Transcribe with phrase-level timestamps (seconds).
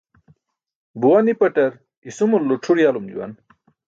[0.99, 1.71] Buwa nipaṭar
[2.09, 3.33] isumalulu c̣ʰur yalum juwaan.